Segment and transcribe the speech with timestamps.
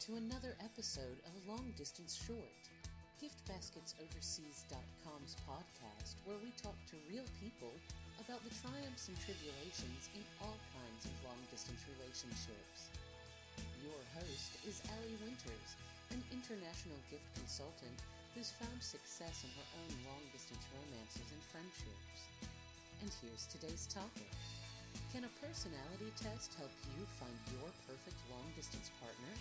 [0.00, 2.64] to another episode of Long Distance Short,
[3.20, 7.76] GiftBasketsOverseas.com's podcast where we talk to real people
[8.16, 12.88] about the triumphs and tribulations in all kinds of long distance relationships.
[13.84, 15.76] Your host is Allie Winters,
[16.16, 18.00] an international gift consultant
[18.32, 22.24] who's found success in her own long distance romances and friendships.
[23.04, 24.32] And here's today's topic.
[25.12, 29.36] Can a personality test help you find your perfect long distance partner?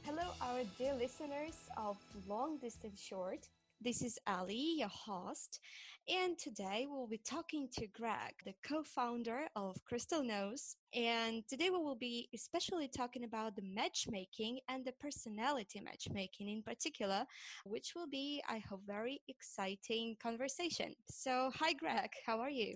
[0.03, 1.97] Hello, our dear listeners of
[2.27, 3.47] Long Distance Short.
[3.81, 5.61] This is Ali, your host,
[6.09, 10.75] and today we'll be talking to Greg, the co founder of Crystal Knows.
[10.93, 16.65] And today we will be especially talking about the matchmaking and the personality matchmaking in
[16.65, 17.25] particular,
[17.65, 20.93] which will be, I hope, very exciting conversation.
[21.09, 22.75] So, hi, Greg, how are you?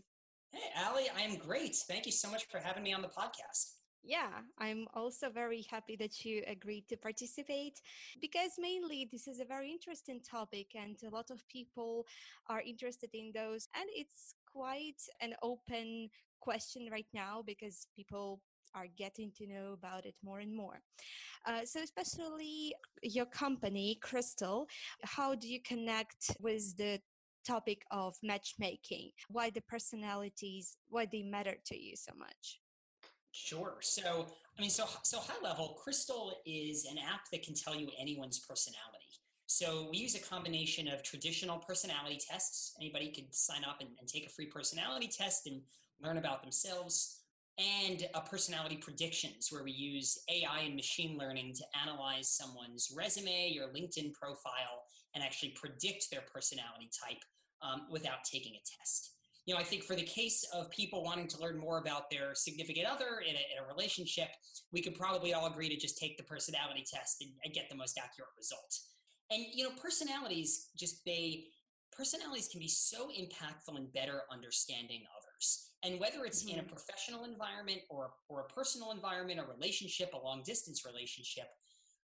[0.53, 1.75] Hey, Ali, I am great.
[1.75, 3.82] Thank you so much for having me on the podcast.
[4.05, 7.81] Yeah, I'm also very happy that you agreed to participate
[8.20, 12.05] because mainly this is a very interesting topic and a lot of people
[12.48, 13.69] are interested in those.
[13.77, 18.41] And it's quite an open question right now because people
[18.75, 20.80] are getting to know about it more and more.
[21.47, 24.69] Uh, so, especially your company, Crystal,
[25.05, 27.00] how do you connect with the
[27.47, 29.12] topic of matchmaking?
[29.28, 32.62] Why the personalities, why they matter to you so much?
[33.33, 33.79] Sure.
[33.81, 34.27] So,
[34.59, 38.39] I mean, so so high level, Crystal is an app that can tell you anyone's
[38.39, 39.07] personality.
[39.47, 42.75] So we use a combination of traditional personality tests.
[42.81, 45.63] Anybody could sign up and, and take a free personality test and
[46.03, 47.19] learn about themselves.
[47.59, 53.51] And a personality predictions, where we use AI and machine learning to analyze someone's resume
[53.53, 54.85] your LinkedIn profile
[55.15, 57.23] and actually predict their personality type
[57.61, 59.13] um, without taking a test
[59.47, 62.35] you know, I think for the case of people wanting to learn more about their
[62.35, 64.29] significant other in a, in a relationship,
[64.73, 67.77] we could probably all agree to just take the personality test and, and get the
[67.77, 68.79] most accurate result.
[69.30, 71.47] And you know, personalities just they
[71.97, 75.69] personalities can be so impactful in better understanding others.
[75.85, 76.69] And whether it's in a mm-hmm.
[76.70, 81.48] professional environment or, or a personal environment, a relationship, a long distance relationship,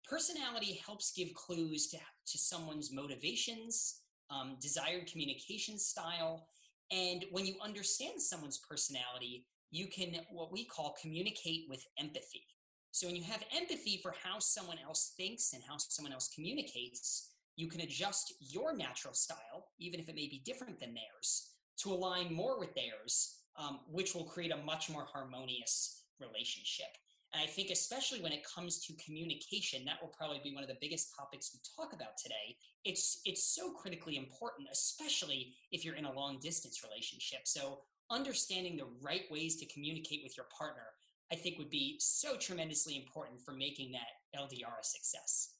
[0.08, 6.47] personality helps give clues to, to someone's motivations, um, desired communication style,
[6.90, 12.42] and when you understand someone's personality, you can what we call communicate with empathy.
[12.90, 17.30] So when you have empathy for how someone else thinks and how someone else communicates,
[17.56, 21.50] you can adjust your natural style, even if it may be different than theirs,
[21.82, 26.88] to align more with theirs, um, which will create a much more harmonious relationship.
[27.32, 30.68] And I think, especially when it comes to communication, that will probably be one of
[30.68, 32.56] the biggest topics we talk about today.
[32.84, 37.41] It's, it's so critically important, especially if you're in a long distance relationship.
[37.44, 37.80] So,
[38.10, 40.86] understanding the right ways to communicate with your partner,
[41.32, 45.54] I think, would be so tremendously important for making that LDR a success.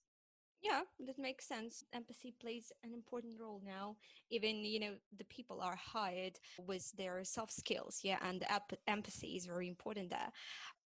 [0.61, 1.85] Yeah, that makes sense.
[1.95, 3.97] Empathy plays an important role now.
[4.31, 8.01] Even, you know, the people are hired with their soft skills.
[8.03, 8.45] Yeah, and
[8.87, 10.33] empathy is very important there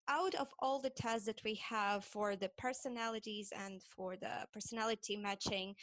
[0.08, 5.16] out of all the tests that we have for the personalities and for the personality
[5.16, 5.74] matching,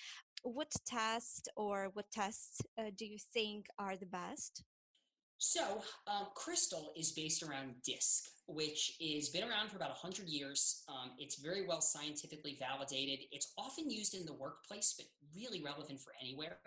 [0.44, 4.64] what test or what tests uh, do you think are the best?
[5.44, 10.84] So, um, Crystal is based around DISC, which has been around for about 100 years.
[10.88, 13.26] Um, it's very well scientifically validated.
[13.32, 16.60] It's often used in the workplace, but really relevant for anywhere.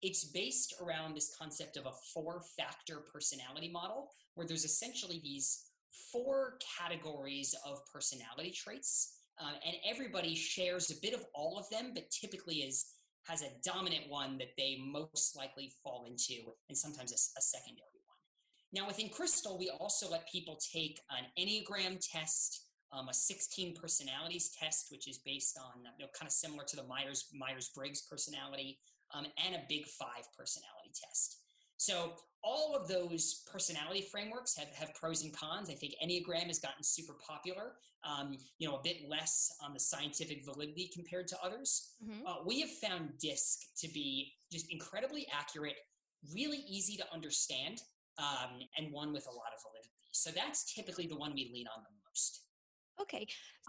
[0.00, 5.73] It's based around this concept of a four factor personality model, where there's essentially these
[6.12, 11.92] four categories of personality traits, uh, and everybody shares a bit of all of them,
[11.94, 12.86] but typically is
[13.24, 18.00] has a dominant one that they most likely fall into, and sometimes a, a secondary
[18.06, 18.18] one.
[18.72, 24.50] Now, within Crystal, we also let people take an Enneagram test, um, a 16 personalities
[24.60, 28.02] test, which is based on you know, kind of similar to the Myers Myers Briggs
[28.02, 28.78] personality,
[29.14, 31.43] um, and a Big Five personality test.
[31.84, 35.68] So all of those personality frameworks have, have pros and cons.
[35.68, 37.72] I think Enneagram has gotten super popular,
[38.04, 41.92] um, you know, a bit less on the scientific validity compared to others.
[42.02, 42.26] Mm-hmm.
[42.26, 45.76] Uh, we have found DISC to be just incredibly accurate,
[46.34, 47.82] really easy to understand,
[48.18, 49.90] um, and one with a lot of validity.
[50.12, 52.44] So that's typically the one we lean on the most.
[52.98, 53.26] Okay,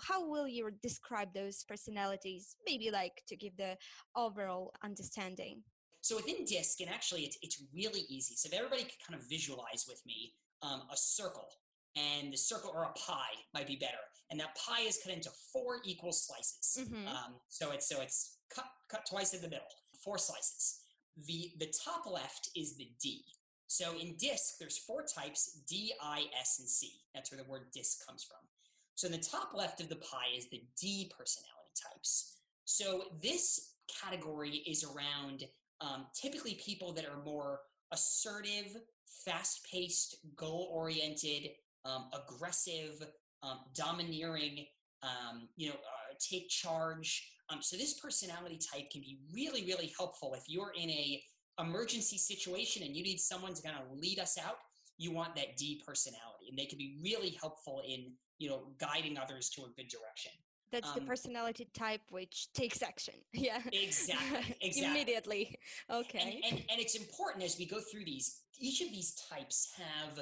[0.08, 2.56] how will you describe those personalities?
[2.66, 3.76] Maybe like to give the
[4.16, 5.64] overall understanding.
[6.06, 8.36] So within DISC, and actually it's, it's really easy.
[8.36, 11.48] So if everybody could kind of visualize with me um, a circle,
[11.96, 14.04] and the circle or a pie might be better.
[14.30, 16.78] And that pie is cut into four equal slices.
[16.78, 17.08] Mhm.
[17.08, 19.66] Um, so it's so it's cut cut twice in the middle,
[20.04, 20.82] four slices.
[21.26, 23.26] The the top left is the D.
[23.66, 27.02] So in DISC, there's four types: D, I, S, and C.
[27.16, 28.48] That's where the word DISC comes from.
[28.94, 32.42] So in the top left of the pie is the D personality types.
[32.66, 35.46] So this category is around
[35.82, 37.60] um, typically people that are more
[37.92, 38.78] assertive,
[39.26, 41.50] fast-paced, goal-oriented,
[41.86, 43.06] um, aggressive,
[43.44, 44.66] um, domineering,
[45.04, 47.32] um, you know, uh, take charge.
[47.50, 51.22] Um, so this personality type can be really, really helpful if you're in a
[51.60, 54.58] emergency situation and you need someone to kind of lead us out.
[54.98, 59.18] You want that D personality, and they can be really helpful in you know guiding
[59.18, 60.32] others to a good direction.
[60.76, 63.16] That's the Um, personality type which takes action.
[63.48, 63.62] Yeah.
[63.72, 64.84] Exactly, exactly.
[64.92, 65.44] Immediately.
[65.90, 66.20] Okay.
[66.20, 68.28] And, and and it's important as we go through these.
[68.60, 70.14] Each of these types have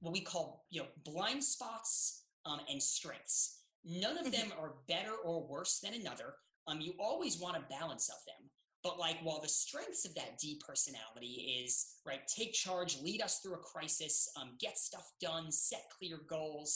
[0.00, 3.40] what we call you know blind spots um, and strengths.
[3.84, 6.34] None of them are better or worse than another.
[6.68, 8.42] Um, you always want a balance of them.
[8.82, 11.32] But like while the strengths of that D personality
[11.64, 11.72] is
[12.04, 16.70] right, take charge, lead us through a crisis, um, get stuff done, set clear goals.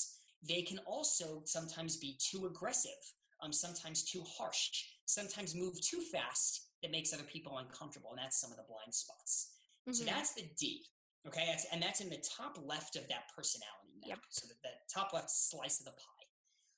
[0.49, 3.03] They can also sometimes be too aggressive,
[3.41, 8.41] um, sometimes too harsh, sometimes move too fast that makes other people uncomfortable, and that's
[8.41, 9.53] some of the blind spots.
[9.93, 10.07] So Mhm.
[10.07, 10.85] that's the D.
[11.27, 14.09] Okay, that's, and that's in the top left of that personality map.
[14.09, 14.19] Yep.
[14.31, 16.27] So that, that top left slice of the pie.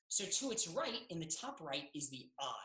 [0.08, 2.64] So to its right, in the top right, is the I.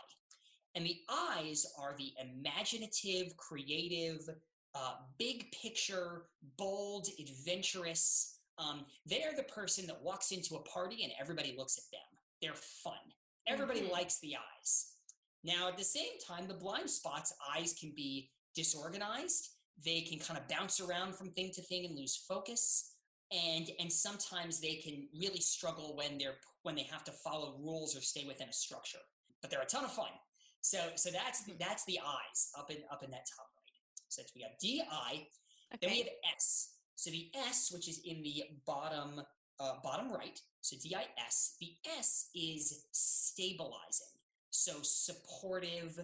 [0.76, 4.28] And the eyes are the imaginative, creative,
[4.76, 8.40] uh, big picture, bold, adventurous.
[8.58, 12.20] Um, they're the person that walks into a party and everybody looks at them.
[12.42, 12.94] They're fun.
[13.48, 13.92] Everybody Mhm.
[13.92, 14.96] likes the eyes.
[15.44, 19.50] Now, at the same time, the blind spots, eyes can be disorganized.
[19.84, 22.96] They can kind of bounce around from thing to thing and lose focus.
[23.32, 27.94] And, and sometimes they can really struggle when they're when they have to follow rules
[27.96, 29.00] or stay within a structure.
[29.42, 30.12] But they're a ton of fun.
[30.62, 33.74] So so that's the, that's the eyes up in up in that top right.
[34.08, 35.28] So we got D I,
[35.82, 36.76] then we have S.
[36.96, 39.22] So the S, which is in the bottom
[39.60, 41.56] uh, bottom right, so D I S.
[41.60, 44.08] The S is stabilizing.
[44.50, 46.00] So supportive,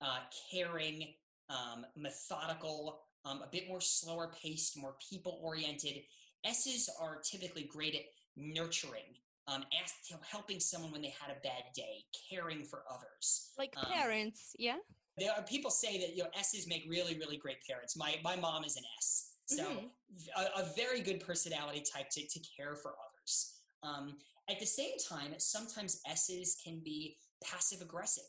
[0.00, 0.18] uh,
[0.50, 1.14] caring,
[1.50, 6.02] um, methodical, um, a bit more slower paced, more people oriented.
[6.44, 8.02] S's are typically great at
[8.36, 9.16] nurturing,
[9.48, 9.94] um, ask,
[10.30, 13.50] helping someone when they had a bad day, caring for others.
[13.58, 14.76] Like um, parents, yeah?
[15.18, 17.96] There are people say that you know S's make really really great parents.
[17.96, 19.90] My my mom is an S, so Mhm.
[20.36, 23.53] a, a very good personality type to, to care for others.
[23.84, 24.16] Um,
[24.50, 28.24] at the same time, sometimes S's can be passive aggressive.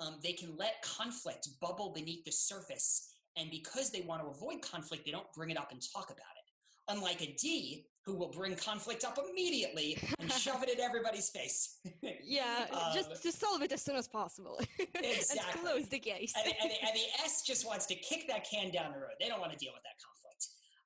[0.00, 4.62] Um, they can let conflict bubble beneath the surface, and because they want to avoid
[4.62, 6.44] conflict, they don't bring it up and talk about it.
[6.90, 11.76] Unlike a D, who will bring conflict up immediately and shove it in everybody's face.
[12.24, 14.60] Yeah, Um, just to solve it as soon as possible.
[14.94, 15.38] exactly.
[15.38, 16.32] and close the case.
[16.36, 19.16] and, and, and the S just wants to kick that can down the road.
[19.20, 20.17] They don't want to deal with that conflict.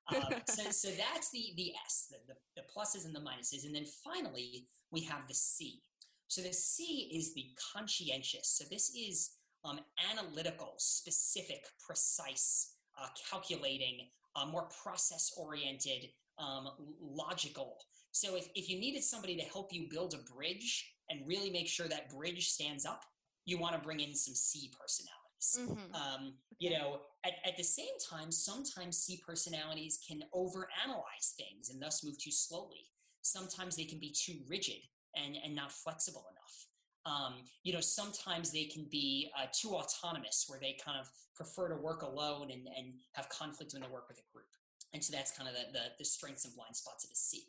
[0.07, 3.75] Um, so, so that's the the S, the, the, the pluses and the minuses, and
[3.75, 5.81] then finally we have the C.
[6.27, 8.57] So the C is the conscientious.
[8.57, 9.31] So this is
[9.65, 9.79] um,
[10.11, 16.69] analytical, specific, precise, uh, calculating, uh, more process oriented, um,
[16.99, 17.77] logical.
[18.11, 21.67] So if, if you needed somebody to help you build a bridge and really make
[21.67, 23.03] sure that bridge stands up,
[23.45, 25.22] you want to bring in some C personalities.
[25.59, 25.93] Mhm.
[25.93, 31.81] Um, you know, at, at the same time, sometimes C personalities can overanalyze things and
[31.81, 32.85] thus move too slowly.
[33.21, 34.81] Sometimes they can be too rigid
[35.15, 36.67] and, and not flexible enough.
[37.05, 37.33] Um,
[37.63, 41.75] you know, sometimes they can be uh, too autonomous, where they kind of prefer to
[41.75, 44.47] work alone and, and have conflict when they work with a group.
[44.93, 47.43] And so that's kind of the, the, the strengths and blind spots of a C.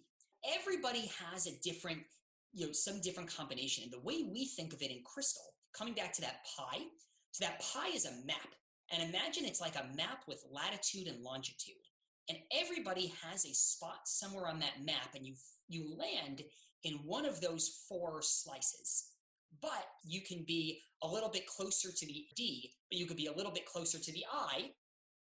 [0.58, 2.00] Everybody has a different,
[2.52, 3.84] you know, some different combination.
[3.84, 6.82] And the way we think of it in Crystal, coming back to that pie,
[7.35, 8.49] so that pie is a map.
[8.93, 11.75] And imagine it's like a map with latitude and longitude.
[12.29, 15.35] And everybody has a spot somewhere on that map, and you
[15.69, 16.43] you land
[16.85, 19.11] in one of those four slices.
[19.61, 23.26] But you can be a little bit closer to the D, but you could be
[23.26, 24.71] a little bit closer to the I,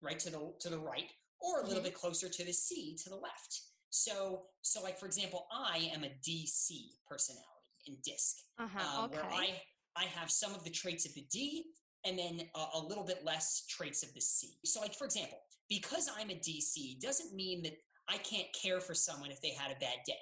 [0.02, 1.86] right to the to the right, or a little Mhm.
[1.86, 3.62] bit closer to the C to the left.
[3.90, 7.48] So so like for example, I am a DC personality
[7.86, 8.80] in DISC Uh-huh.
[8.80, 9.16] um, okay.
[9.18, 9.62] where I
[9.96, 11.74] I have some of the traits of the D
[12.06, 14.56] and then a, a little bit less traits of the C.
[14.66, 15.38] So, like for example,
[15.70, 17.74] because I'm a DC doesn't mean that
[18.10, 20.14] I can't care for someone if they had a bad day,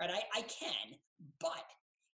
[0.00, 0.10] right?
[0.10, 0.96] I, I can,
[1.40, 1.64] but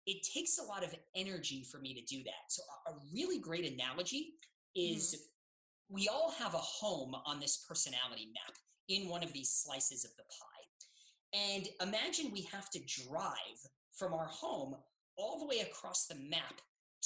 [0.06, 2.48] it takes a lot of energy for me to do that.
[2.48, 4.34] So, a, a really great analogy
[4.76, 5.94] is mm-hmm.
[5.94, 8.56] we all have a home on this personality map
[8.88, 10.54] in one of these slices of the pie.
[11.34, 13.58] And imagine we have to drive
[13.98, 14.76] from our home
[15.16, 16.60] all the way across the map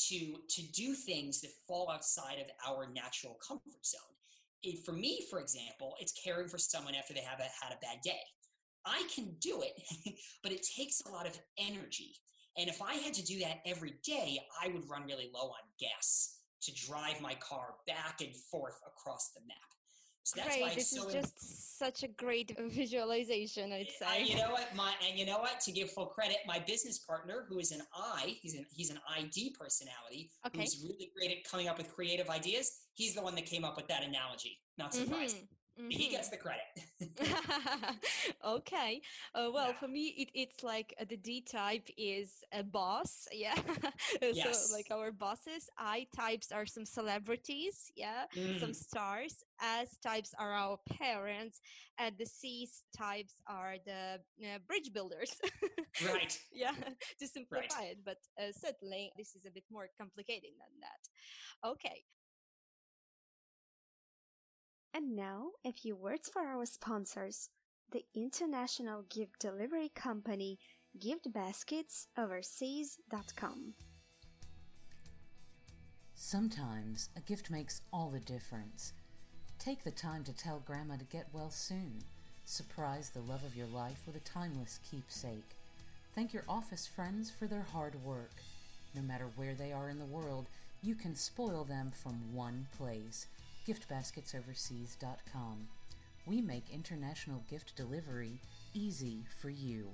[0.07, 4.76] to, to do things that fall outside of our natural comfort zone.
[4.85, 8.00] For me, for example, it's caring for someone after they have a, had a bad
[8.02, 8.21] day.
[8.85, 12.14] I can do it, but it takes a lot of energy.
[12.57, 15.62] And if I had to do that every day, I would run really low on
[15.78, 19.78] gas to drive my car back and forth across the map.
[20.29, 20.75] So that's great.
[20.75, 24.07] this so is just such a great visualization, I'd say.
[24.07, 24.75] Uh, you know what?
[24.77, 25.59] My and you know what?
[25.61, 28.99] To give full credit, my business partner, who is an I, he's an he's an
[29.17, 30.61] ID personality, okay.
[30.61, 32.71] who's really great at coming up with creative ideas.
[32.93, 34.59] He's the one that came up with that analogy.
[34.77, 35.41] Not surprising.
[35.41, 35.58] Mm-hmm.
[35.79, 35.91] Mm-hmm.
[35.91, 36.65] He gets the credit.
[38.45, 39.01] okay.
[39.33, 39.73] Uh, well, yeah.
[39.75, 43.29] for me, it, it's like uh, the D type is a boss.
[43.39, 43.55] Yeah.
[44.21, 44.69] yes.
[44.69, 45.71] So, like our bosses.
[45.79, 47.93] I types are some celebrities.
[47.95, 48.25] Yeah.
[48.35, 48.59] Mm.
[48.59, 49.45] Some stars.
[49.63, 51.61] S types are our parents.
[51.99, 55.37] And the C types are the uh, bridge builders.
[56.05, 56.37] right.
[56.53, 56.75] Yeah.
[57.21, 57.91] To simplify right.
[57.93, 57.99] it.
[58.05, 61.69] But uh, certainly, this is a bit more complicated than that.
[61.71, 62.03] Okay.
[64.99, 67.50] And now, a few words for our sponsors
[67.93, 70.59] the international gift delivery company
[70.99, 73.75] giftbasketsoverseas.com.
[76.17, 78.93] Sometimes a gift makes all the difference.
[79.61, 82.02] Take the time to tell Grandma to get well soon.
[82.45, 85.55] Surprise the love of your life with a timeless keepsake.
[86.12, 88.33] Thank your office friends for their hard work.
[88.97, 90.49] No matter where they are in the world,
[90.83, 93.28] you can spoil them from one place
[93.69, 95.69] giftbasketsoverseas.com.
[96.27, 98.41] We make international gift delivery
[98.73, 99.91] easy for you.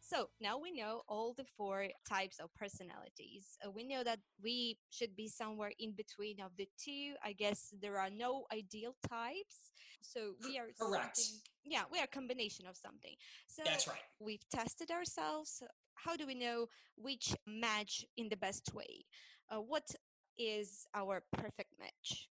[0.00, 3.58] So now we know all the four types of personalities.
[3.64, 7.14] Uh, we know that we should be somewhere in between of the two.
[7.24, 9.72] I guess there are no ideal types.
[10.02, 11.20] So we are correct.
[11.64, 13.16] Yeah, we are a combination of something.
[13.48, 13.98] So that's right.
[14.20, 15.60] We've tested ourselves.
[15.94, 19.06] How do we know which match in the best way?
[19.50, 19.94] Uh, what
[20.38, 22.28] is our perfect match?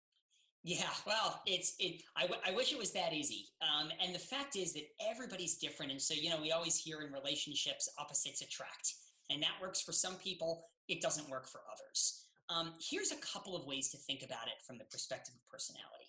[0.63, 2.03] Yeah, well, it's it.
[2.15, 3.47] I, w- I wish it was that easy.
[3.61, 7.01] Um, and the fact is that everybody's different, and so you know we always hear
[7.01, 8.93] in relationships opposites attract,
[9.29, 10.69] and that works for some people.
[10.87, 12.27] It doesn't work for others.
[12.49, 16.03] Um, here's a couple of ways to think about it from the perspective of personality.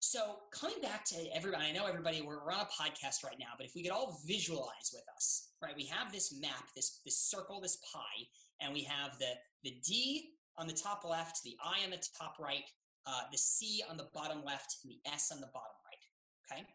[0.00, 3.54] So coming back to everybody, I know everybody we're, we're on a podcast right now,
[3.56, 5.74] but if we could all visualize with us, right?
[5.76, 8.26] We have this map, this this circle, this pie,
[8.60, 12.36] and we have the the D on the top left, the I on the top
[12.38, 12.64] right,
[13.06, 16.56] uh, the C on the bottom left, and the S on the bottom right.
[16.58, 16.66] Okay?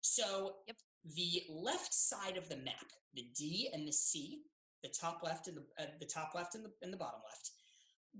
[0.00, 0.76] So yep.
[1.14, 4.42] the left side of the map, the D and the C,
[4.82, 7.50] the top left and the, uh, the top left and the, and the bottom left,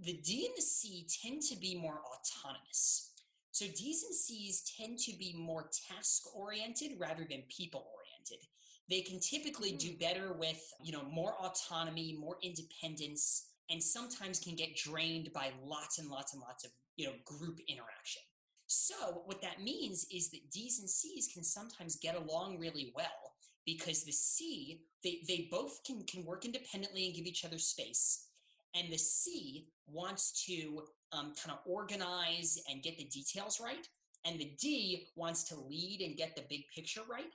[0.02, 3.12] the D and the C tend to be more autonomous.
[3.52, 8.46] So D's and C's tend to be more task oriented rather than people oriented.
[8.90, 9.78] They can typically mm.
[9.78, 9.98] do hmm.
[9.98, 15.98] better with, you know, more autonomy, more independence, and sometimes can get drained by lots
[15.98, 18.22] and lots and lots of you know group interaction.
[18.66, 23.34] So what that means is that d's and c's can sometimes get along really well
[23.64, 28.28] because the c they, they both can can work independently and give each other space
[28.74, 30.82] and the c wants to
[31.12, 33.88] um, kind of organize and get the details right
[34.24, 37.32] and the d wants to lead and get the big picture right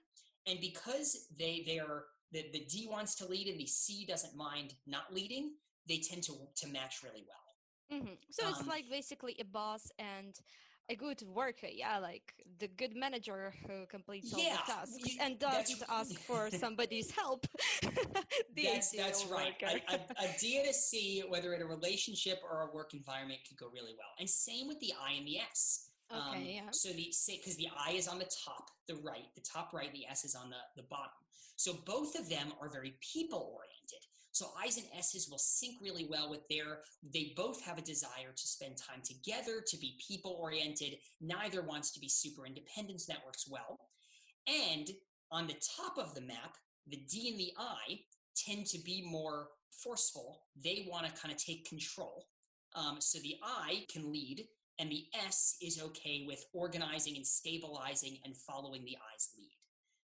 [0.47, 4.35] and because they they are the, the d wants to lead and the c doesn't
[4.35, 5.51] mind not leading
[5.87, 7.99] they tend to to match really well.
[7.99, 8.13] Mm-hmm.
[8.29, 10.39] So um, it's like basically a boss and
[10.89, 15.17] a good worker, yeah, like the good manager who completes all yeah, the tasks you,
[15.21, 17.47] and doesn't ask for somebody's help.
[18.55, 19.53] that's that's right.
[19.63, 23.39] A, a, a D and a C, whether in a relationship or a work environment,
[23.47, 24.09] could go really well.
[24.19, 25.89] And same with the I and the S.
[26.11, 26.61] Okay, um, yeah.
[26.71, 30.05] So the because the I is on the top, the right, the top right, the
[30.09, 31.11] S is on the the bottom.
[31.55, 34.05] So both of them are very people oriented.
[34.31, 36.79] So I's and S's will sync really well with their,
[37.13, 40.95] they both have a desire to spend time together, to be people oriented.
[41.19, 43.01] Neither wants to be super independent.
[43.01, 43.79] So that works well.
[44.47, 44.89] And
[45.31, 46.55] on the top of the map,
[46.87, 47.99] the D and the I
[48.35, 49.49] tend to be more
[49.83, 50.43] forceful.
[50.63, 52.25] They want to kind of take control.
[52.75, 54.45] Um, so the I can lead,
[54.79, 59.60] and the S is okay with organizing and stabilizing and following the I's lead.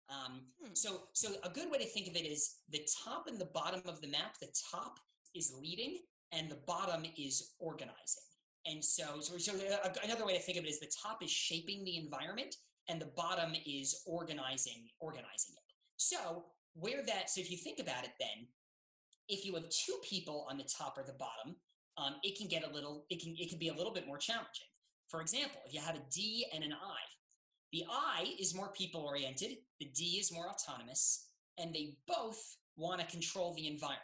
[0.10, 0.74] Um, hmm.
[0.74, 3.82] So, so a good way to think of it is the top and the bottom
[3.88, 4.36] of the map.
[4.42, 5.00] The top
[5.36, 6.00] is leading,
[6.32, 8.24] and the bottom is organizing.
[8.66, 11.32] And so, so, so uh, another way to think of it is the top is
[11.32, 12.56] shaping the environment,
[12.90, 15.74] and the bottom is organizing organizing it.
[15.98, 16.46] So,
[16.76, 18.48] where that so if you think about it, then
[19.30, 21.56] if you have two people on the top or the bottom,
[21.98, 24.18] um, it can get a little, it can, it can be a little bit more
[24.18, 24.68] challenging.
[25.10, 27.00] For example, if you have a D and an I,
[27.74, 31.28] the I is more people oriented, the D is more autonomous,
[31.58, 34.00] and they both want to control the environment.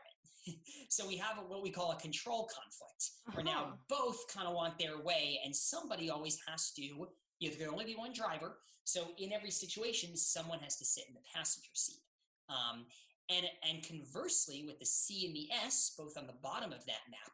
[0.89, 3.67] so we have a, what we call a control conflict, where uh-huh.
[3.67, 6.81] now both kind of want their way, and somebody always has to.
[6.81, 7.07] You know,
[7.39, 11.13] there can only be one driver, so in every situation, someone has to sit in
[11.13, 12.01] the passenger seat.
[12.49, 12.85] Um,
[13.29, 17.05] and and conversely, with the C and the S, both on the bottom of that
[17.11, 17.31] map,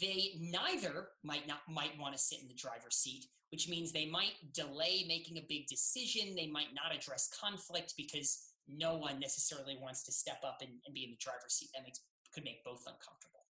[0.00, 4.06] they neither might not might want to sit in the driver's seat, which means they
[4.06, 6.34] might delay making a big decision.
[6.36, 10.94] They might not address conflict because no one necessarily wants to step up and, and
[10.94, 11.70] be in the driver's seat.
[11.74, 12.00] That makes
[12.32, 13.44] could make both uncomfortable.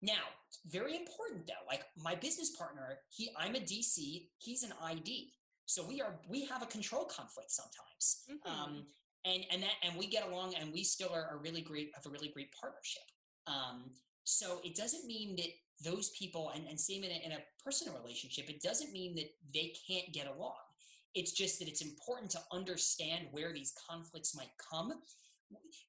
[0.00, 0.30] Now,
[0.66, 5.32] very important though, like my business partner, he I'm a DC, he's an ID.
[5.66, 8.24] So we are we have a control conflict sometimes.
[8.30, 8.50] Mm-hmm.
[8.50, 8.86] Um,
[9.24, 12.06] and and that and we get along and we still are a really great have
[12.06, 13.02] a really great partnership.
[13.46, 13.90] Um,
[14.28, 15.48] so it doesn't mean that
[15.82, 19.30] those people and, and same in a, in a personal relationship, it doesn't mean that
[19.54, 20.56] they can't get along.
[21.14, 24.92] It's just that it's important to understand where these conflicts might come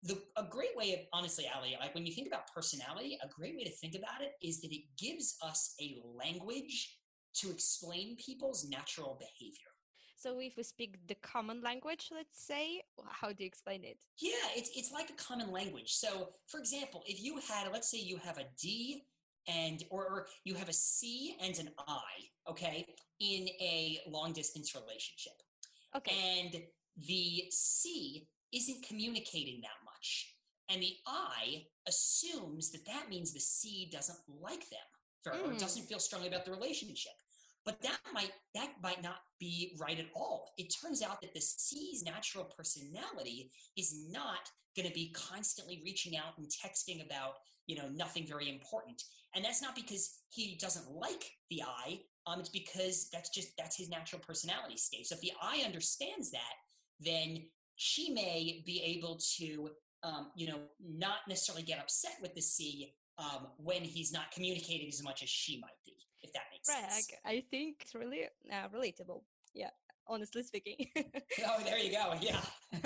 [0.03, 3.57] the, a great way of honestly ali like when you think about personality a great
[3.57, 6.95] way to think about it is that it gives us a language
[7.33, 9.67] to explain people's natural behavior
[10.21, 14.31] so if we speak the common language let's say how do you explain it yeah
[14.55, 18.17] it's, it's like a common language so for example if you had let's say you
[18.17, 19.03] have a d
[19.47, 22.85] and or, or you have a c and an i okay
[23.19, 25.33] in a long distance relationship
[25.95, 26.61] okay and
[27.07, 30.35] the c isn't communicating that much.
[30.69, 34.89] And the I assumes that that means the C doesn't like them
[35.25, 35.55] or, mm.
[35.55, 37.13] or doesn't feel strongly about the relationship.
[37.65, 40.51] But that might that might not be right at all.
[40.57, 46.15] It turns out that the C's natural personality is not going to be constantly reaching
[46.15, 47.33] out and texting about
[47.67, 49.03] you know nothing very important.
[49.35, 53.77] And that's not because he doesn't like the i um, it's because that's just that's
[53.77, 55.07] his natural personality state.
[55.07, 56.55] So if the i understands that
[56.99, 57.43] then
[57.75, 59.69] she may be able to,
[60.03, 64.89] um, you know, not necessarily get upset with the C um, when he's not communicating
[64.89, 67.11] as much as she might be, if that makes right, sense.
[67.25, 69.21] I, I think it's really uh, relatable.
[69.53, 69.69] Yeah,
[70.07, 70.87] honestly speaking.
[71.45, 72.13] oh, there you go.
[72.19, 72.41] Yeah.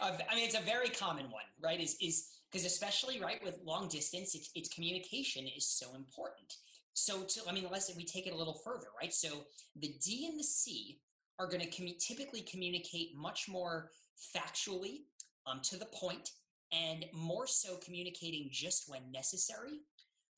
[0.00, 1.80] I mean, it's a very common one, right?
[1.80, 6.54] Is is because especially right with long distance, it's, it's communication is so important.
[6.94, 9.12] So, to, I mean, unless we take it a little further, right?
[9.12, 9.44] So
[9.76, 11.00] the D and the C
[11.38, 13.90] are going to commu- typically communicate much more
[14.36, 15.04] factually
[15.46, 16.30] um, to the point
[16.72, 19.80] and more so communicating just when necessary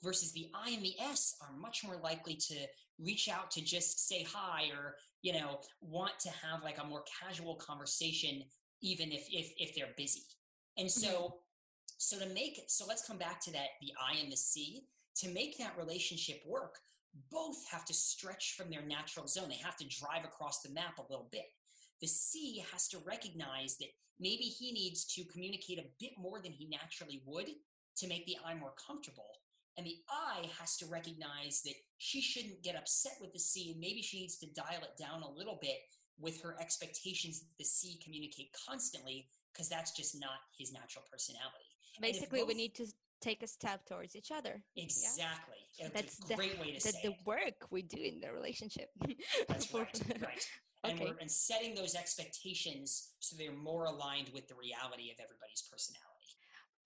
[0.05, 2.55] versus the i and the s are much more likely to
[3.01, 7.03] reach out to just say hi or you know want to have like a more
[7.23, 8.43] casual conversation
[8.83, 10.23] even if if, if they're busy
[10.77, 11.35] and so mm-hmm.
[11.99, 14.85] so to make so let's come back to that the i and the c
[15.17, 16.77] to make that relationship work
[17.31, 19.49] both have to stretch from their natural zone.
[19.49, 21.47] They have to drive across the map a little bit.
[22.01, 23.89] The C has to recognize that
[24.19, 27.49] maybe he needs to communicate a bit more than he naturally would
[27.99, 29.31] to make the I more comfortable.
[29.77, 33.81] And the I has to recognize that she shouldn't get upset with the C and
[33.81, 35.79] maybe she needs to dial it down a little bit
[36.21, 41.67] with her expectations that the C communicate constantly because that's just not his natural personality.
[42.01, 42.87] Basically, both, we need to
[43.21, 44.63] take a step towards each other.
[44.77, 45.57] Exactly.
[45.79, 45.89] Yeah?
[45.93, 47.17] That's a great the, way to say the it.
[47.25, 48.91] work we do in the relationship.
[49.49, 50.03] That's right.
[50.21, 50.47] Right.
[50.85, 51.13] And okay.
[51.13, 56.14] we're and setting those expectations so they're more aligned with the reality of everybody's personality.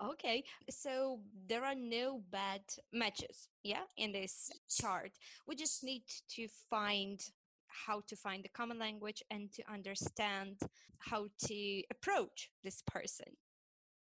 [0.03, 2.61] Okay, so there are no bad
[2.93, 5.11] matches, yeah, in this chart.
[5.47, 6.05] We just need
[6.37, 7.21] to find
[7.67, 10.61] how to find the common language and to understand
[10.99, 13.37] how to approach this person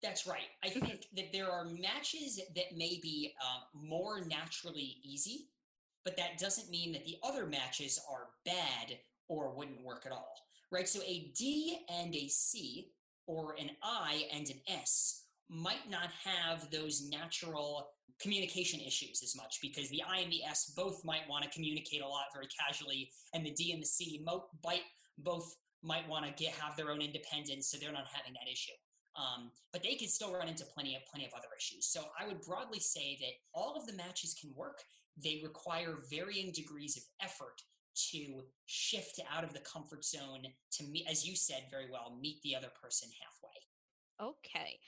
[0.02, 0.48] that's right.
[0.64, 5.50] I think that there are matches that may be um, more naturally easy,
[6.06, 10.34] but that doesn't mean that the other matches are bad or wouldn't work at all,
[10.72, 10.88] right?
[10.88, 12.92] So a D and a C,
[13.28, 17.90] or an I and an S, might not have those natural
[18.22, 22.02] communication issues as much because the I and the S both might want to communicate
[22.02, 24.84] a lot very casually, and the D and the C mo- bite,
[25.18, 28.76] both might want to get have their own independence, so they're not having that issue.
[29.16, 31.88] Um, but they can still run into plenty of plenty of other issues.
[31.88, 34.80] So I would broadly say that all of the matches can work.
[35.22, 37.62] They require varying degrees of effort
[38.12, 42.42] to shift out of the comfort zone to meet, as you said very well, meet
[42.44, 43.69] the other person halfway.
[44.22, 44.80] Okay,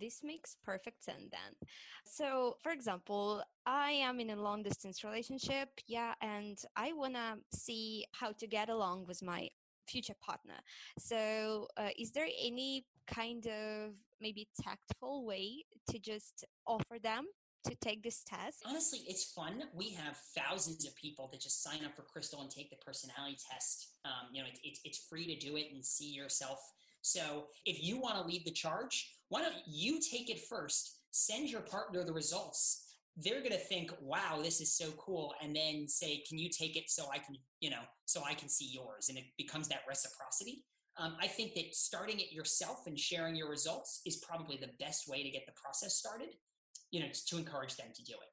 [0.00, 1.68] this makes perfect sense then.
[2.04, 7.38] So, for example, I am in a long distance relationship, yeah, and I want to
[7.56, 9.48] see how to get along with my
[9.86, 10.58] future partner.
[10.98, 17.26] So, uh, is there any kind of maybe tactful way to just offer them
[17.64, 18.62] to take this test?
[18.66, 19.64] Honestly, it's fun.
[19.74, 23.36] We have thousands of people that just sign up for Crystal and take the personality
[23.52, 23.98] test.
[24.04, 26.58] Um, you know, it, it, it's free to do it and see yourself.
[27.02, 30.98] So if you want to lead the charge, why don't you take it first?
[31.10, 32.96] Send your partner the results.
[33.16, 35.34] They're going to think, wow, this is so cool.
[35.42, 38.48] And then say, can you take it so I can, you know, so I can
[38.48, 39.08] see yours?
[39.08, 40.64] And it becomes that reciprocity.
[40.98, 45.08] Um, I think that starting it yourself and sharing your results is probably the best
[45.08, 46.34] way to get the process started,
[46.90, 48.28] you know, to encourage them to do it.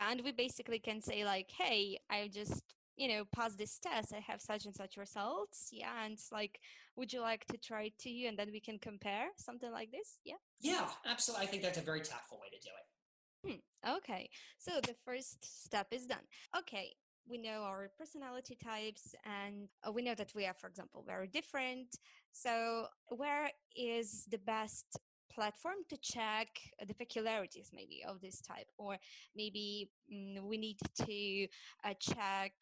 [0.00, 2.62] And we basically can say like, hey, I just
[2.96, 6.60] you know pass this test i have such and such results yeah and it's like
[6.96, 10.18] would you like to try it too and then we can compare something like this
[10.24, 10.34] yeah?
[10.60, 13.60] Yeah absolutely i think that's a very tactful way to do it.
[13.84, 13.96] Hmm.
[13.96, 16.24] okay so the first step is done.
[16.56, 16.92] Okay
[17.28, 21.26] we know our personality types and uh, we know that we are for example very
[21.26, 21.96] different
[22.32, 24.98] so where is the best
[25.34, 26.48] platform to check
[26.86, 28.68] the peculiarities maybe of this type?
[28.78, 28.96] Or
[29.36, 31.46] maybe mm, we need to
[31.84, 32.52] uh, check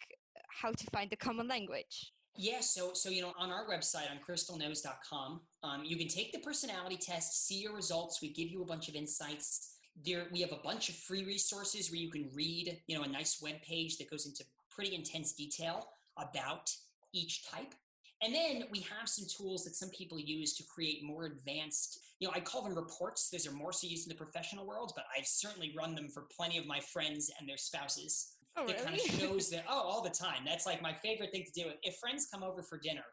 [0.48, 4.18] how to find the common language yeah, so so you know, on our website on
[4.26, 8.22] crystalknows.com, um, you can take the personality test, see your results.
[8.22, 9.76] We give you a bunch of insights.
[10.06, 13.08] There, we have a bunch of free resources where you can read, you know, a
[13.08, 16.70] nice web page that goes into pretty intense detail about
[17.12, 17.74] each type.
[18.22, 22.28] And then we have some tools that some people use to create more advanced, you
[22.28, 23.28] know, I call them reports.
[23.28, 26.26] Those are more so used in the professional world, but I've certainly run them for
[26.34, 28.31] plenty of my friends and their spouses.
[28.56, 28.84] Oh, it really?
[28.84, 30.42] kind of shows that, oh, all the time.
[30.44, 31.70] That's like my favorite thing to do.
[31.82, 33.04] If friends come over for dinner,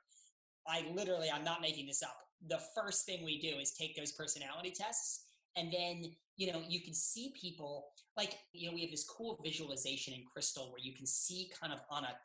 [0.67, 2.17] I literally, I'm not making this up.
[2.47, 5.25] The first thing we do is take those personality tests.
[5.55, 6.03] And then,
[6.37, 10.23] you know, you can see people like, you know, we have this cool visualization in
[10.31, 12.15] Crystal where you can see kind of on a,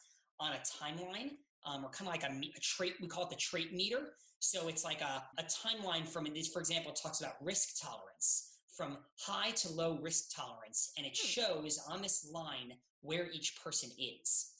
[0.41, 1.31] on a timeline
[1.67, 2.95] um, or kind of like a, a, trait.
[3.01, 4.11] We call it the trait meter.
[4.41, 8.54] So it's like a, a timeline from this, for example, it talks about risk tolerance
[8.77, 11.27] from high to low risk tolerance, and it hmm.
[11.27, 14.51] shows on this line where each person is.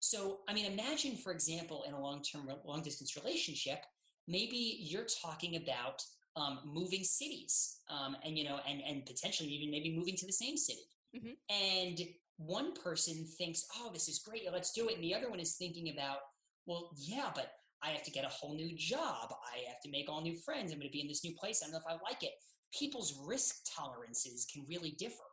[0.00, 3.84] So, I mean, imagine, for example, in a long term, long distance relationship,
[4.26, 6.02] maybe you're talking about
[6.36, 10.32] um, moving cities um, and, you know, and, and potentially even maybe moving to the
[10.32, 10.86] same city.
[11.14, 11.32] Mm-hmm.
[11.50, 12.00] And
[12.38, 14.94] one person thinks, oh, this is great, let's do it.
[14.94, 16.18] And the other one is thinking about,
[16.66, 17.52] well, yeah, but
[17.82, 19.32] I have to get a whole new job.
[19.32, 20.72] I have to make all new friends.
[20.72, 21.62] I'm going to be in this new place.
[21.62, 22.32] I don't know if I like it.
[22.72, 25.24] People's risk tolerances can really differ.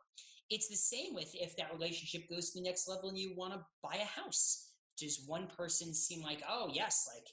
[0.50, 3.52] It's the same with if that relationship goes to the next level and you want
[3.52, 4.70] to buy a house.
[4.98, 7.26] Does one person seem like, oh, yes, like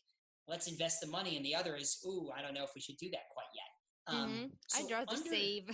[0.48, 2.98] let's invest the money, and the other is, ooh, I don't know if we should
[2.98, 3.66] do that quite yet.
[4.08, 4.46] Um, mm-hmm.
[4.68, 5.70] so I'd rather under, save.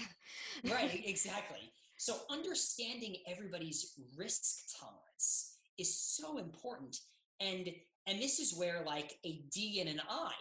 [0.72, 1.72] right, exactly.
[1.98, 6.98] So understanding everybody's risk tolerance is so important.
[7.40, 7.70] And
[8.08, 10.32] and this is where like a D and an I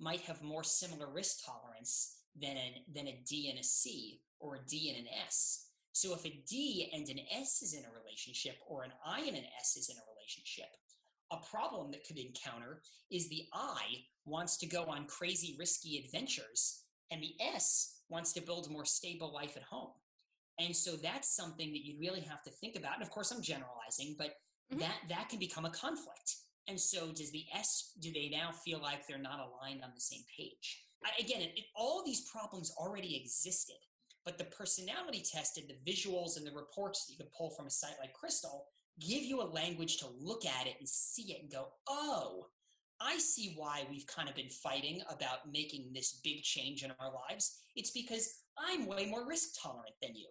[0.00, 4.56] might have more similar risk tolerance than an, than a D and a C or
[4.56, 5.68] a D and an S.
[5.92, 9.36] So if a D and an S is in a relationship or an I and
[9.36, 10.66] an S is in a relationship,
[11.30, 16.82] a problem that could encounter is the I wants to go on crazy, risky adventures,
[17.10, 19.92] and the S wants to build a more stable life at home.
[20.58, 22.94] And so that's something that you really have to think about.
[22.94, 24.28] And of course, I'm generalizing, but
[24.72, 24.78] mm-hmm.
[24.80, 26.36] that that can become a conflict.
[26.68, 27.92] And so, does the S?
[28.00, 30.83] Do they now feel like they're not aligned on the same page?
[31.18, 33.76] Again, it, it, all these problems already existed.
[34.24, 37.66] But the personality test and the visuals and the reports that you can pull from
[37.66, 38.66] a site like Crystal
[39.00, 42.46] give you a language to look at it and see it and go, oh,
[43.00, 47.12] I see why we've kind of been fighting about making this big change in our
[47.28, 47.60] lives.
[47.76, 50.28] It's because I'm way more risk tolerant than you.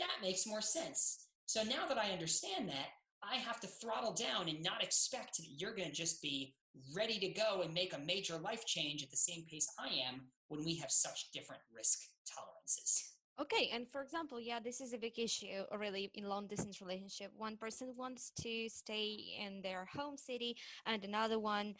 [0.00, 1.28] That makes more sense.
[1.46, 2.88] So now that I understand that,
[3.22, 6.54] I have to throttle down and not expect that you're going to just be
[6.94, 10.22] ready to go and make a major life change at the same pace I am
[10.48, 13.10] when we have such different risk tolerances.
[13.40, 15.46] Okay, and for example, yeah, this is a big issue
[15.78, 17.32] really in long distance relationship.
[17.34, 21.74] One person wants to stay in their home city and another one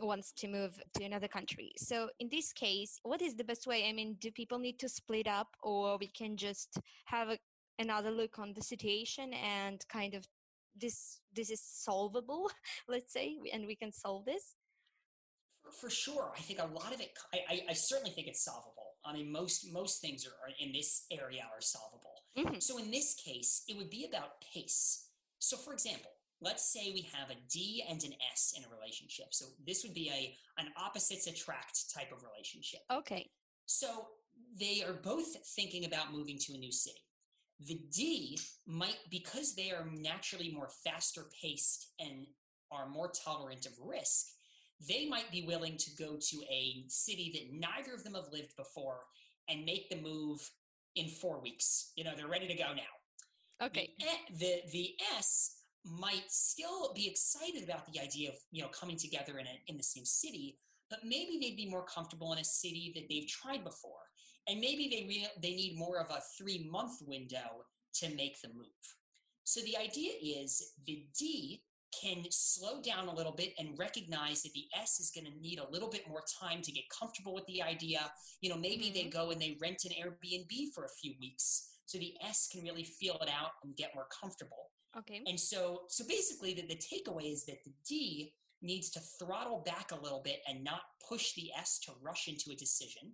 [0.00, 1.72] wants to move to another country.
[1.76, 3.88] So in this case, what is the best way?
[3.88, 7.38] I mean, do people need to split up or we can just have a,
[7.78, 10.26] another look on the situation and kind of
[10.76, 12.50] this this is solvable,
[12.88, 14.54] let's say, and we can solve this?
[15.62, 16.32] For, for sure.
[16.36, 19.30] I think a lot of it I, I, I certainly think it's solvable I mean,
[19.30, 22.14] most most things are, are in this area are solvable.
[22.36, 22.58] Mm-hmm.
[22.60, 25.08] So in this case, it would be about pace.
[25.38, 26.10] So for example,
[26.40, 29.26] let's say we have a D and an S in a relationship.
[29.32, 32.80] So this would be a an opposites attract type of relationship.
[32.90, 33.30] Okay.
[33.66, 34.06] So
[34.58, 37.03] they are both thinking about moving to a new city.
[37.66, 42.26] The D might, because they are naturally more faster paced and
[42.70, 44.26] are more tolerant of risk,
[44.88, 48.56] they might be willing to go to a city that neither of them have lived
[48.56, 49.00] before
[49.48, 50.50] and make the move
[50.96, 51.92] in four weeks.
[51.96, 53.66] You know, they're ready to go now.
[53.66, 53.90] Okay.
[53.98, 58.96] The, the, the S might still be excited about the idea of, you know, coming
[58.96, 60.58] together in, a, in the same city,
[60.90, 64.03] but maybe they'd be more comfortable in a city that they've tried before.
[64.48, 68.48] And maybe they, re- they need more of a three month window to make the
[68.48, 68.66] move.
[69.44, 71.62] So the idea is the D
[72.02, 75.58] can slow down a little bit and recognize that the S is going to need
[75.58, 78.00] a little bit more time to get comfortable with the idea.
[78.40, 78.94] You know, maybe mm-hmm.
[78.94, 82.62] they go and they rent an Airbnb for a few weeks so the S can
[82.62, 84.70] really feel it out and get more comfortable.
[84.96, 85.22] Okay.
[85.26, 89.90] And so so basically the, the takeaway is that the D needs to throttle back
[89.92, 93.12] a little bit and not push the S to rush into a decision.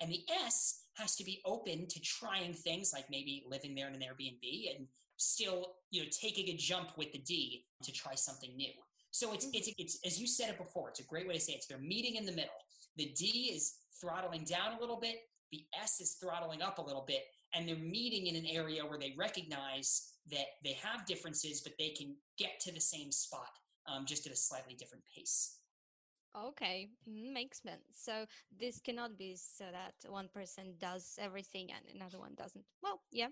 [0.00, 3.94] And the S has to be open to trying things like maybe living there in
[3.94, 8.56] an Airbnb and still, you know, taking a jump with the D to try something
[8.56, 8.72] new.
[9.10, 9.56] So it's, mm-hmm.
[9.56, 11.56] it's, it's, as you said it before, it's a great way to say it.
[11.56, 12.50] It's they're meeting in the middle.
[12.96, 15.16] The D is throttling down a little bit,
[15.50, 17.22] the S is throttling up a little bit,
[17.54, 21.90] and they're meeting in an area where they recognize that they have differences, but they
[21.90, 23.48] can get to the same spot
[23.90, 25.57] um, just at a slightly different pace.
[26.36, 27.82] Okay, mm, makes sense.
[27.94, 32.64] So this cannot be so that one person does everything and another one doesn't.
[32.82, 33.28] Well, yeah,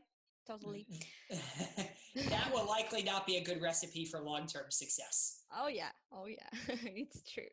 [0.46, 0.86] totally.
[1.30, 5.42] that will likely not be a good recipe for long term success.
[5.56, 5.90] Oh, yeah.
[6.12, 6.48] Oh, yeah.
[6.84, 7.50] it's true.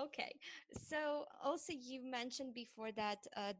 [0.00, 0.34] Okay.
[0.88, 3.52] So, also, you mentioned before that uh,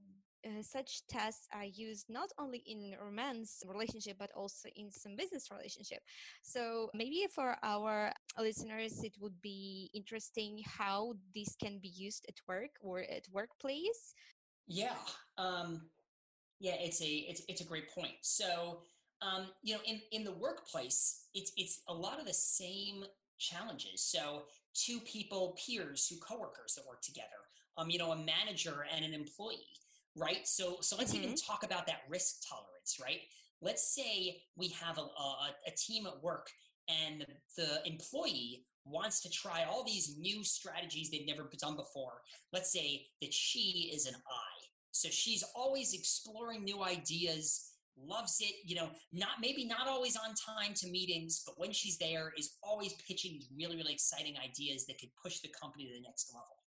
[0.45, 5.51] uh, such tests are used not only in romance relationship but also in some business
[5.51, 6.01] relationship
[6.43, 12.37] so maybe for our listeners it would be interesting how this can be used at
[12.49, 14.15] work or at workplace
[14.67, 14.97] yeah
[15.39, 15.83] um,
[16.61, 18.15] yeah, it's a it's it's a great point.
[18.23, 18.81] So,
[19.23, 23.05] um, you know, in in the workplace, it's it's a lot of the same
[23.39, 24.03] challenges.
[24.03, 27.29] So, two people, peers, who coworkers that work together.
[27.77, 29.67] Um, you know, a manager and an employee,
[30.17, 30.47] right?
[30.47, 31.25] So, so let's mm-hmm.
[31.25, 33.21] even talk about that risk tolerance, right?
[33.61, 36.49] Let's say we have a, a, a team at work
[36.89, 37.25] and
[37.57, 42.21] the employee wants to try all these new strategies they've never done before.
[42.53, 48.55] Let's say that she is an I so she's always exploring new ideas, loves it,
[48.65, 52.55] you know, not maybe not always on time to meetings, but when she's there is
[52.63, 56.59] always pitching really, really exciting ideas that could push the company to the next level.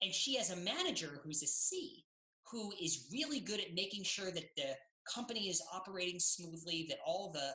[0.00, 2.04] And she has a manager who's a C
[2.50, 4.74] who is really good at making sure that the
[5.12, 7.52] company is operating smoothly, that all the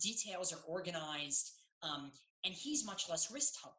[0.00, 1.52] details are organized,
[1.82, 2.10] um,
[2.44, 3.78] and he's much less risk tolerant.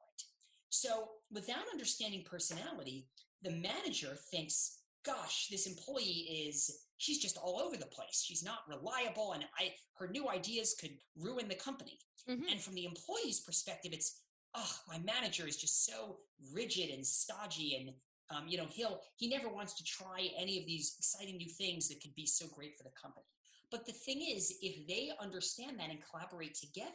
[0.70, 3.08] So, without understanding personality,
[3.42, 8.24] the manager thinks gosh, this employee is she's just all over the place.
[8.26, 11.98] She's not reliable, and I her new ideas could ruin the company.
[12.30, 12.50] Mm-hmm.
[12.52, 14.22] And from the employee's perspective, it's
[14.56, 16.18] oh, my manager is just so
[16.54, 17.96] rigid and stodgy, and
[18.30, 21.88] um, you know he'll he never wants to try any of these exciting new things
[21.90, 23.26] that could be so great for the company.
[23.72, 26.90] But the thing is, if they understand that and collaborate together,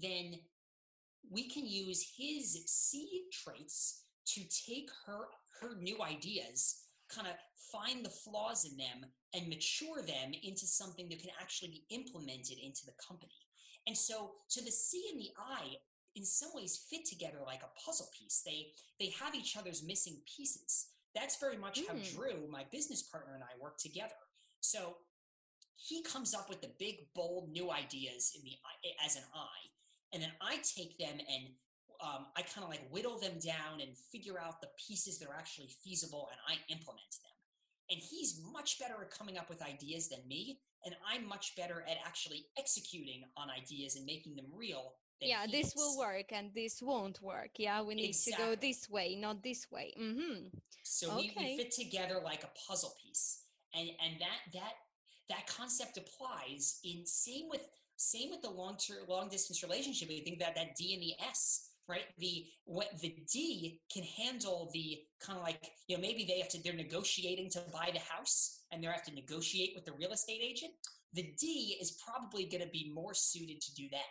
[0.00, 0.34] then
[1.30, 5.26] we can use his C traits to take her
[5.60, 7.34] her new ideas kind of
[7.72, 12.58] find the flaws in them and mature them into something that can actually be implemented
[12.58, 13.32] into the company.
[13.86, 15.76] And so, so the C and the I
[16.16, 18.42] in some ways fit together like a puzzle piece.
[18.44, 18.68] They
[18.98, 20.88] they have each other's missing pieces.
[21.14, 21.88] That's very much mm.
[21.88, 22.16] how hmm.
[22.16, 24.20] Drew, my business partner, and I work together.
[24.60, 24.96] So
[25.76, 28.52] he comes up with the big, bold, new ideas in the
[29.04, 29.70] as an I,
[30.12, 31.54] and then I take them and
[32.02, 35.36] um, I kind of like whittle them down and figure out the pieces that are
[35.36, 37.36] actually feasible and I implement them.
[37.90, 40.60] And he's much better at coming up with ideas than me.
[40.84, 44.94] And I'm much better at actually executing on ideas and making them real.
[45.20, 47.50] Yeah, this will work and this won't work.
[47.56, 48.44] Yeah, we need exactly.
[48.44, 49.94] to go this way, not this way.
[50.00, 50.46] Mm-hmm.
[50.82, 51.32] So okay.
[51.36, 53.42] we, we fit together like a puzzle piece.
[53.74, 54.72] And, and that, that,
[55.28, 57.62] that concept applies in same with
[57.96, 60.08] same with the long term long distance relationship.
[60.08, 62.04] We think that that D and the S right?
[62.18, 66.48] The what the D can handle the kind of like you know maybe they have
[66.50, 70.12] to they're negotiating to buy the house and they have to negotiate with the real
[70.12, 70.72] estate agent.
[71.12, 74.06] The D is probably going to be more suited to do that.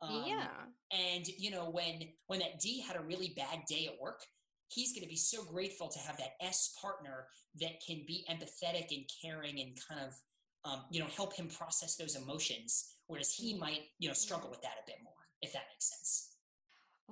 [0.00, 0.48] Um, yeah.
[0.92, 4.20] And you know when when that D had a really bad day at work,
[4.68, 7.26] he's going to be so grateful to have that S partner
[7.60, 10.14] that can be empathetic and caring and kind of
[10.64, 13.60] um, you know help him process those emotions, whereas he mm.
[13.60, 16.24] might you know struggle with that a bit more, if that makes sense.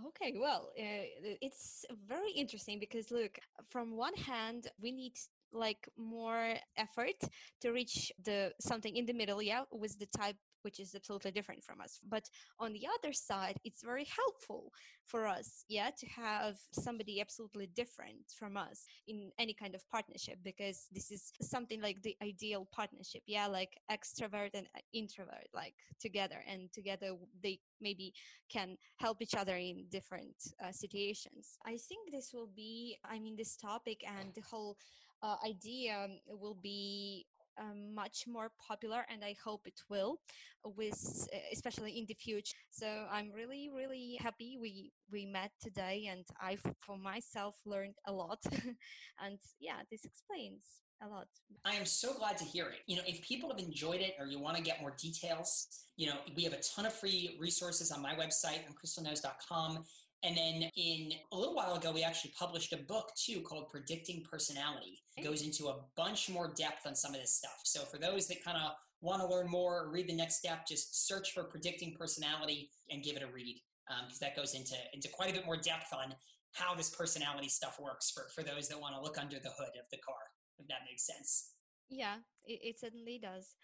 [0.08, 1.08] Okay, well, uh,
[1.40, 3.38] it's very interesting because look,
[3.70, 5.14] from one hand, we need
[5.52, 7.16] like more effort
[7.62, 11.62] to reach the something in the middle yeah with the type which is absolutely different
[11.62, 12.00] from us.
[12.14, 14.72] But on the other side it's very helpful
[15.04, 20.38] for us yeah to have somebody absolutely different from us in any kind of partnership
[20.42, 25.76] because this is something like the ideal partnership yeah like extrovert and uh, introvert like
[26.00, 27.10] together and together
[27.44, 28.12] they maybe
[28.50, 31.58] can help each other in different uh, situations.
[31.64, 34.76] I think this will be i mean this topic and the whole
[35.22, 37.26] uh, idea will be
[37.60, 40.18] um, much more popular and i hope it will
[40.64, 42.56] with especially in the future.
[42.70, 48.12] So i'm really really happy we we met today and i for myself learned a
[48.12, 48.42] lot.
[49.24, 50.64] And yeah this explains
[51.02, 51.28] a lot.
[51.64, 52.80] I am so glad to hear it.
[52.86, 56.06] You know if people have enjoyed it or you want to get more details you
[56.06, 59.84] know we have a ton of free resources on my website on crystalknows.com
[60.26, 64.24] and then in a little while ago, we actually published a book too called Predicting
[64.28, 64.98] Personality.
[65.16, 67.60] It goes into a bunch more depth on some of this stuff.
[67.64, 70.66] So for those that kind of want to learn more or read the next step,
[70.66, 74.74] just search for Predicting Personality and give it a read because um, that goes into
[74.92, 76.12] into quite a bit more depth on
[76.52, 79.78] how this personality stuff works for for those that want to look under the hood
[79.78, 80.16] of the car.
[80.58, 81.52] If that makes sense.
[81.88, 83.54] Yeah, it, it certainly does.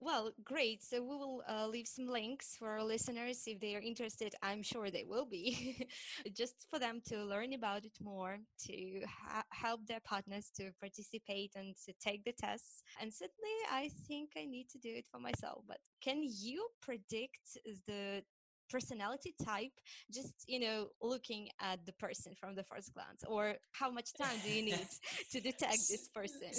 [0.00, 0.82] Well, great.
[0.84, 4.32] So we will uh, leave some links for our listeners if they are interested.
[4.42, 5.88] I'm sure they will be,
[6.36, 11.52] just for them to learn about it more, to ha- help their partners to participate
[11.56, 12.84] and to take the tests.
[13.00, 15.64] And certainly, I think I need to do it for myself.
[15.66, 17.58] But can you predict
[17.88, 18.22] the
[18.70, 19.72] personality type
[20.12, 24.36] just you know looking at the person from the first glance or how much time
[24.44, 24.88] do you need
[25.30, 26.52] to detect this person?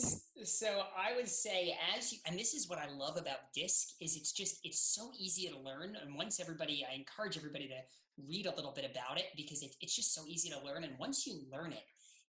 [0.44, 4.16] so i would say as you and this is what i love about DISC is
[4.16, 7.80] it's just it's so easy to learn and once everybody i encourage everybody to
[8.28, 10.94] read a little bit about it because it, it's just so easy to learn and
[11.00, 11.84] once you learn it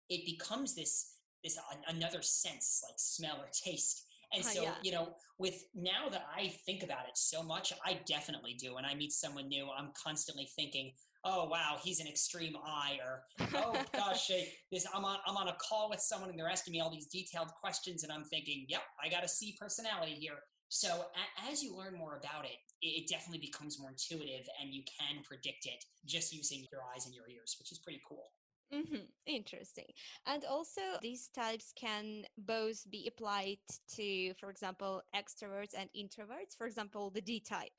[0.08, 4.74] it becomes this this another sense like smell or taste and so, yeah.
[4.82, 8.74] you know, with now that I think about it so much, I definitely do.
[8.74, 10.92] When I meet someone new, I'm constantly thinking,
[11.24, 13.22] oh wow, he's an extreme I, or
[13.54, 14.30] oh gosh,
[14.70, 17.06] this I'm on I'm on a call with someone and they're asking me all these
[17.06, 20.38] detailed questions, and I'm thinking, yep, I got a C personality here.
[20.68, 24.82] So a- as you learn more about it, it definitely becomes more intuitive, and you
[24.86, 28.30] can predict it just using your eyes and your ears, which is pretty cool.
[28.72, 29.02] Mm-hmm.
[29.26, 29.86] Interesting.
[30.26, 33.58] And also, these types can both be applied
[33.96, 37.72] to, for example, extroverts and introverts, for example, the D type.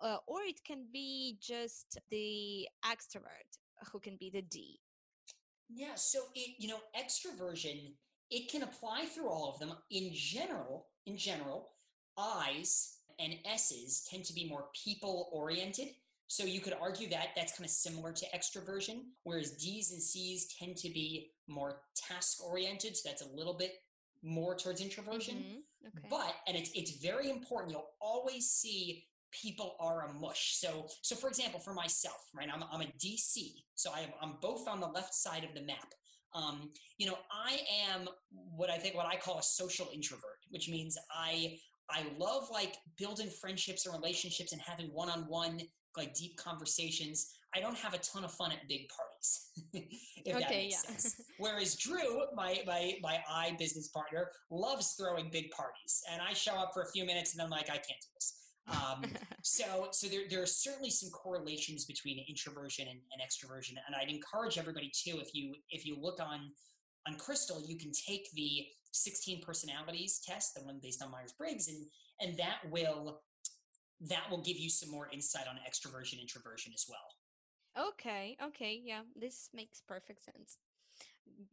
[0.00, 3.58] Uh, or it can be just the extrovert
[3.92, 4.80] who can be the D.
[5.68, 5.94] Yeah.
[5.96, 7.92] So, it, you know, extroversion,
[8.30, 9.76] it can apply through all of them.
[9.90, 11.72] In general, in general,
[12.16, 15.88] I's and S's tend to be more people oriented
[16.30, 20.54] so you could argue that that's kind of similar to extroversion, whereas D's and C's
[20.60, 22.96] tend to be more task oriented.
[22.96, 23.72] So that's a little bit
[24.22, 25.38] more towards introversion.
[25.38, 25.88] Mm-hmm.
[25.88, 26.06] Okay.
[26.08, 30.54] But, and it's, it's very important, you'll always see people are a mush.
[30.60, 33.50] So, so for example, for myself, right, I'm, I'm a DC.
[33.74, 35.88] So I, I'm both on the left side of the map.
[36.32, 37.58] Um, you know, I
[37.90, 41.58] am what I think, what I call a social introvert, which means I,
[41.90, 45.62] I love like building friendships and relationships and having one-on-one
[45.96, 47.32] like deep conversations.
[47.54, 49.50] I don't have a ton of fun at big parties.
[50.24, 50.90] if okay, that makes yeah.
[50.90, 51.20] sense.
[51.38, 56.52] Whereas Drew, my my my I business partner, loves throwing big parties, and I show
[56.52, 58.36] up for a few minutes and I'm like, I can't do this.
[58.68, 59.04] Um,
[59.42, 64.10] so so there, there are certainly some correlations between introversion and, and extroversion, and I'd
[64.10, 66.50] encourage everybody too if you if you look on
[67.08, 71.68] on Crystal, you can take the 16 personalities test, the one based on Myers Briggs,
[71.68, 71.84] and
[72.20, 73.22] and that will
[74.08, 77.88] that will give you some more insight on extroversion, introversion as well.
[77.88, 80.58] Okay, okay, yeah, this makes perfect sense.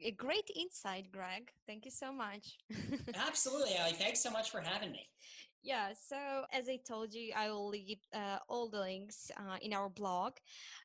[0.02, 1.52] A great insight, Greg.
[1.68, 2.58] Thank you so much.
[3.28, 3.94] Absolutely, Ali.
[3.94, 5.08] Thanks so much for having me.
[5.64, 9.74] Yeah, so as I told you, I will leave uh, all the links uh, in
[9.74, 10.34] our blog.